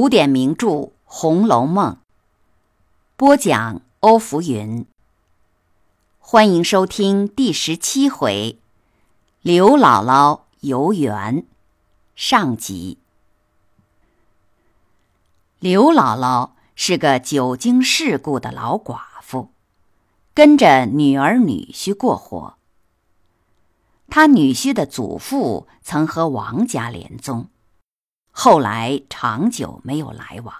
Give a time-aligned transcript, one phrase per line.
[0.00, 0.68] 古典名著
[1.02, 1.94] 《红楼梦》
[3.16, 4.86] 播讲，欧福云。
[6.20, 8.60] 欢迎收听第十七回：
[9.42, 11.44] 刘姥姥游园
[12.14, 12.98] 上集。
[15.58, 19.50] 刘姥姥是个久经世故的老寡妇，
[20.32, 22.56] 跟着女儿女婿过活。
[24.08, 27.48] 她女婿的祖父曾和王家连宗。
[28.40, 30.54] 后来长久没有来往。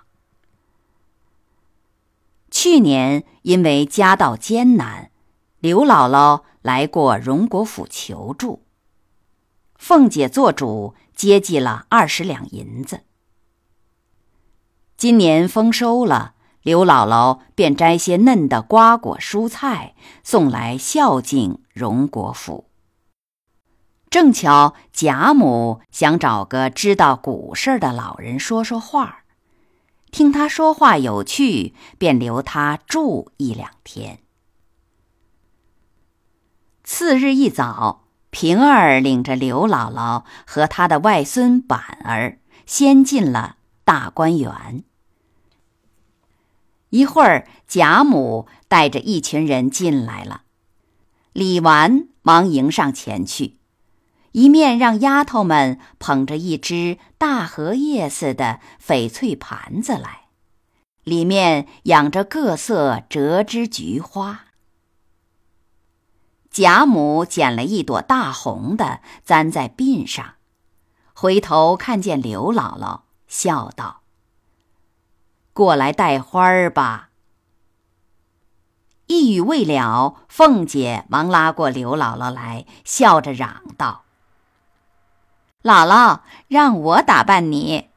[2.50, 5.12] 去年因为家道艰难，
[5.60, 8.64] 刘姥姥来过荣国府求助。
[9.77, 13.02] 凤姐做主接济了二十两银子。
[14.97, 19.94] 今年丰收了，刘姥姥便摘些嫩的瓜果蔬菜
[20.25, 22.67] 送来孝敬荣国府。
[24.11, 29.25] 正巧贾母想找个知道古事的老人说说话，
[30.11, 34.20] 听他说话有趣，便留他住一两天。
[36.84, 44.84] 次日一早，平儿领着刘姥姥和她的外孙板儿先进了大观园。
[46.89, 50.45] 一会儿，贾母带着一群人进来了，
[51.34, 53.59] 李纨忙迎上前去。
[54.39, 60.28] 一面让丫头们捧着一只大荷叶似的翡翠盘子来，
[61.03, 64.44] 里面养着各色折枝菊花。
[66.53, 70.34] 贾母捡了一朵大红的，簪在鬓上，
[71.12, 74.03] 回头看见刘姥姥，笑道
[75.53, 77.11] ：“过来带花儿吧。”
[79.06, 84.05] 一语未了，凤姐忙拉过刘姥姥来，笑着嚷道。
[85.69, 87.91] 姥姥，让我打扮你。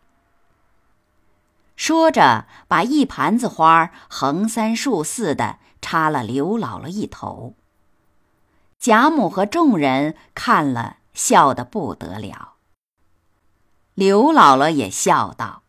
[1.77, 7.55] 说着，把一盘子花横三竖四的插了刘姥姥一头。
[8.77, 12.55] 贾母和众人看了，笑得不得了。
[13.93, 15.63] 刘姥姥也笑道：“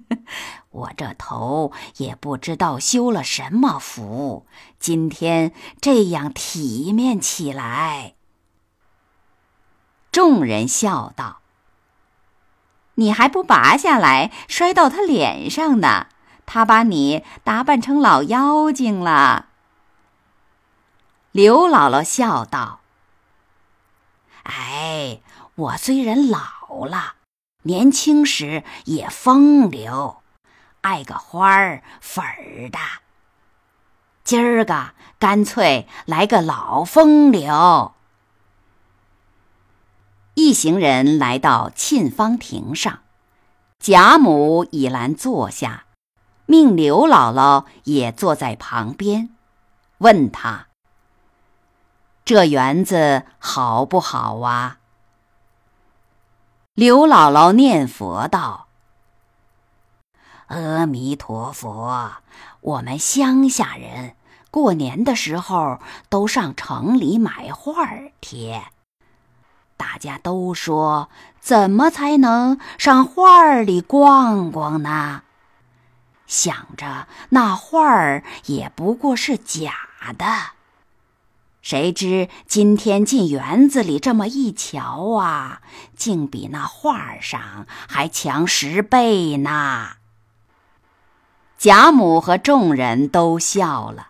[0.70, 4.46] 我这头也不知道修了什么福，
[4.78, 5.52] 今天
[5.82, 8.14] 这样体面起来。”
[10.14, 11.40] 众人笑道
[12.94, 16.06] ：“你还不拔下来摔到他脸上呢？
[16.46, 19.46] 他把你打扮成老妖精了。”
[21.32, 22.78] 刘姥姥笑道
[24.44, 25.20] ：“哎，
[25.56, 26.38] 我虽然老
[26.84, 27.14] 了，
[27.62, 30.22] 年轻时也风流，
[30.82, 32.78] 爱个花儿粉儿的。
[34.22, 37.90] 今儿个干脆来个老风流。”
[40.34, 43.00] 一行人来到沁芳亭上，
[43.78, 45.84] 贾母已然坐下，
[46.46, 49.30] 命刘姥姥也坐在旁边，
[49.98, 50.66] 问他
[52.26, 54.78] ：“这园子好不好啊？”
[56.74, 58.66] 刘姥姥念佛道
[60.48, 62.14] ：“阿弥陀佛，
[62.60, 64.16] 我们乡下人
[64.50, 65.78] 过年的时候
[66.08, 68.64] 都上城里买画儿贴。”
[69.76, 71.08] 大家都说
[71.40, 75.22] ：“怎么才能上画儿里逛逛呢？”
[76.26, 79.74] 想着那画儿也不过是假
[80.16, 80.26] 的，
[81.60, 85.60] 谁知今天进园子里这么一瞧啊，
[85.96, 89.96] 竟比那画儿上还强十倍呢。
[91.58, 94.08] 贾母和众人都笑了，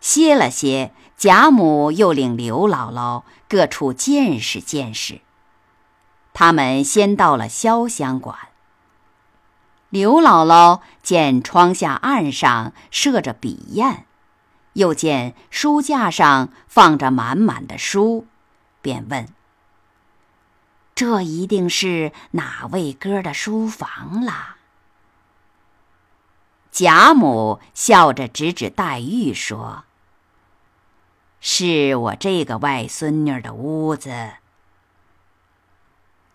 [0.00, 0.92] 歇了歇。
[1.16, 5.22] 贾母又领刘姥姥各处见识见识。
[6.34, 8.36] 他们先到了潇湘馆。
[9.88, 14.04] 刘姥姥见窗下案上设着笔砚，
[14.74, 18.26] 又见书架上放着满满的书，
[18.82, 19.26] 便问
[20.94, 24.56] ：“这一定是哪位哥的书房啦？”
[26.70, 29.85] 贾母笑着指指黛玉说。
[31.40, 34.34] 是我这个外孙女的屋子。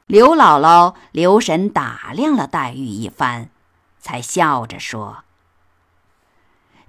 [0.06, 3.50] 刘姥姥留神打量了黛玉一番，
[4.00, 5.24] 才笑着说：“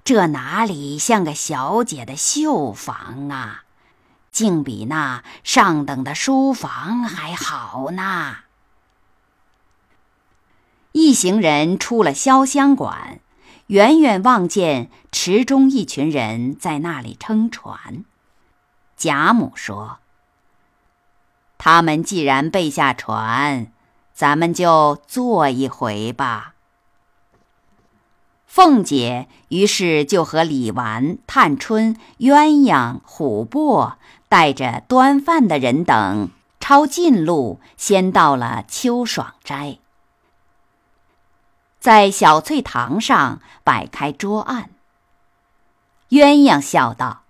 [0.03, 3.63] 这哪里像个小姐的绣房啊，
[4.31, 8.39] 竟比那上等的书房还好呢。”
[10.91, 13.19] 一行人出了潇湘馆，
[13.73, 18.05] 远远望见池中一群人在那里撑船。
[18.95, 19.97] 贾母说
[21.57, 23.71] ：“他们既然备下船，
[24.13, 26.53] 咱们就坐一回吧。
[28.45, 33.97] 凤姐于是就和李纨、探春、鸳鸯、琥珀
[34.29, 36.29] 带着端饭的人等，
[36.59, 39.79] 抄近路，先到了秋爽斋，
[41.83, 44.69] 在小翠堂上摆开桌案。
[46.11, 47.23] 鸳鸯笑道。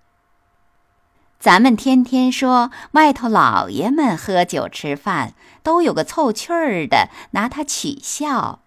[1.40, 5.34] 咱们天天说外头老爷们喝酒吃饭
[5.64, 8.60] 都有个凑趣儿的，拿他取笑。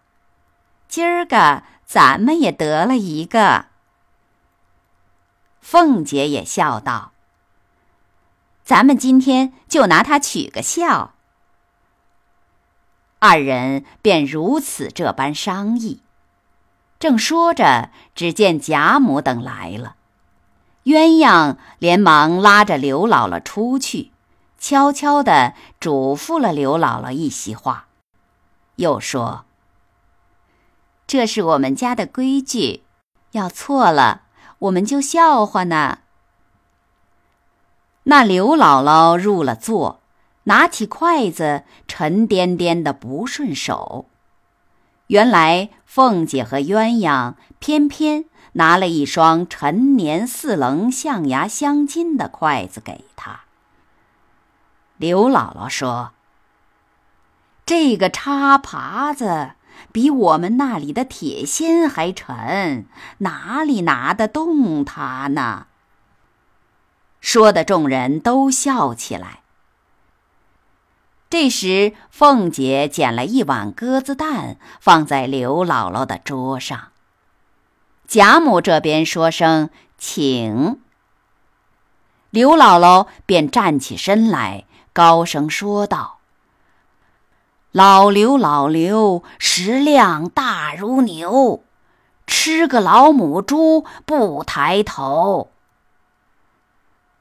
[0.89, 3.67] 今儿个咱们也得了一个。
[5.61, 7.13] 凤姐也笑道
[8.67, 11.13] ：“咱们今天就拿他取个笑。”
[13.19, 16.03] 二人便如此这般商议。
[16.99, 19.97] 正说着，只见贾母等来了。
[20.85, 24.13] 鸳鸯连忙拉着刘姥姥出去，
[24.59, 27.89] 悄悄地嘱咐了刘姥姥一席话，
[28.77, 29.45] 又说
[31.07, 32.85] ：“这是我们家的规矩，
[33.33, 34.23] 要错了，
[34.61, 35.99] 我们就笑话呢。”
[38.05, 40.01] 那刘姥姥入了座，
[40.47, 44.07] 拿起筷子，沉甸甸的不顺手。
[45.07, 48.25] 原来凤姐和鸳鸯偏偏。
[48.57, 53.41] 拿了一双陈年四棱象牙镶金的筷子给他。
[54.97, 56.13] 刘姥姥说
[57.67, 59.51] ：“这个叉耙子
[59.93, 62.87] 比我们那里的铁锨还沉，
[63.19, 65.67] 哪里拿得动它呢？”
[67.21, 69.41] 说的众人都笑起来。
[71.39, 76.89] 这时，凤姐捡了一碗鸽子蛋，放在刘姥姥的桌上。
[78.09, 79.69] 贾母这边说声
[79.99, 80.81] “请”，
[82.31, 86.21] 刘姥姥便站起身来，高声说道
[87.71, 91.63] ：“老刘，老刘，食量大如牛，
[92.27, 95.51] 吃个老母猪不抬头。”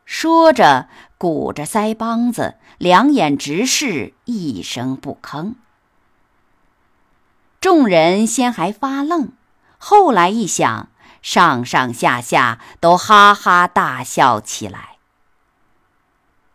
[0.06, 0.88] 说着，
[1.18, 5.56] 鼓着腮帮子，两眼直视，一声不吭。
[7.60, 9.32] 众人先还发愣。
[9.80, 10.90] 后来一想，
[11.22, 14.98] 上上下下都哈哈大笑起来。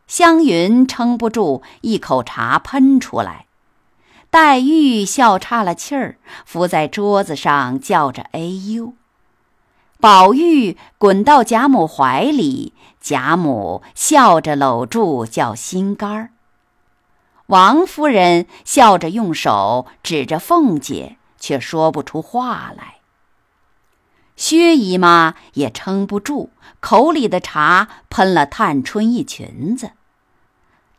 [0.06, 3.46] 湘云撑不住，一口茶喷出来；
[4.30, 8.86] 黛玉笑岔了气儿，伏在桌子上叫着“哎呦”；
[10.00, 16.24] 宝玉滚到贾母怀里，贾母笑着搂住叫“心肝儿”；
[17.48, 22.94] 王夫人笑着用手指着凤姐，却说不出话来。
[24.36, 26.48] 薛姨妈也撑不住，
[26.80, 29.90] 口里的茶喷了探春一裙子。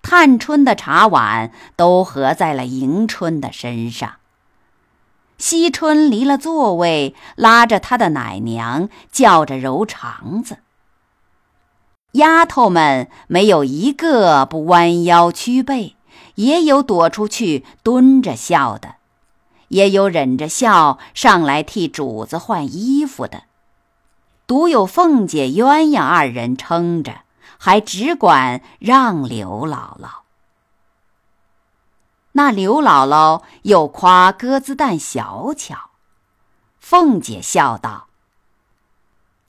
[0.04, 4.21] 探春的茶碗都合在了迎春的身上。
[5.42, 10.60] 惜春离了座位，拉着她的奶娘叫着揉肠子。
[12.14, 15.96] 丫头们没有一个不弯腰屈背，
[16.36, 18.96] 也有躲出去蹲着笑的。
[19.70, 23.44] 也有忍着笑上来替主子换衣服的，
[24.46, 27.22] 独有凤姐、鸳鸯二人撑着，
[27.58, 30.21] 还只管让刘姥姥。
[32.34, 35.92] 那刘姥姥又夸鸽子蛋小巧，
[36.80, 38.08] 凤姐笑道：“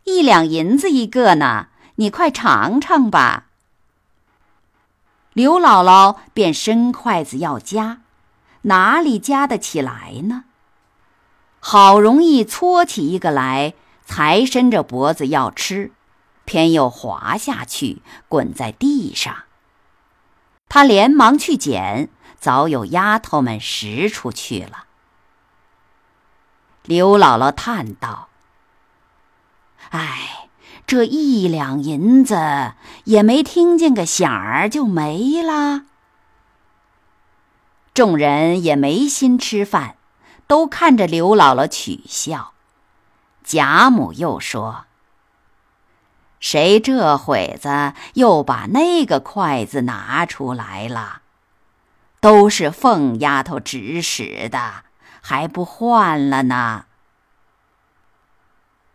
[0.05, 3.47] 一两银子一个呢，你快尝尝吧。”
[5.35, 8.01] 刘姥姥便伸筷子要夹。
[8.65, 10.45] 哪里夹得起来呢？
[11.59, 13.75] 好容易搓起一个来，
[14.05, 15.91] 才伸着脖子要吃，
[16.45, 19.35] 偏又滑下去，滚在地上。
[20.69, 22.09] 他连忙去捡，
[22.43, 24.87] 早有丫头们拾出去了。
[26.83, 28.31] 刘姥姥叹道
[29.91, 30.49] ：“哎，
[30.85, 32.73] 这一两银子
[33.05, 35.83] 也没听见个响儿就没了。”
[37.95, 39.95] 众人也没心吃饭，
[40.49, 42.55] 都看着刘姥姥取笑。
[43.45, 44.87] 贾母又说
[46.41, 51.22] ：“谁这会子又把那个筷子拿出来了？
[52.23, 54.85] 都是凤丫头指使的，
[55.21, 56.87] 还不换了呢？”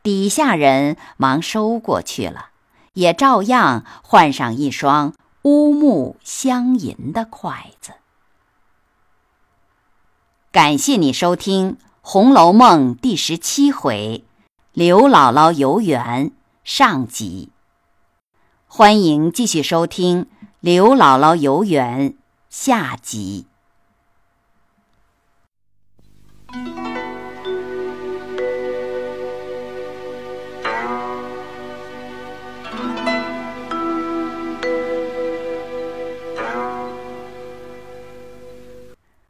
[0.02, 2.52] 底下人忙收过去了，
[2.94, 7.92] 也照样换上一双乌木镶银的筷子。
[10.54, 14.24] 感谢你收听《红楼梦》第十七回
[14.72, 16.32] “刘姥姥游园”
[16.64, 17.50] 上集。
[18.66, 20.28] 欢迎继续收听
[20.62, 22.16] “刘姥姥游园”
[22.60, 23.46] 下集。